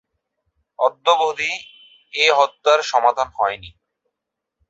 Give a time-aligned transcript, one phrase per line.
[0.79, 1.51] অদ্যাবধি
[2.13, 3.69] এ হত্যার সমাধান হয়নি।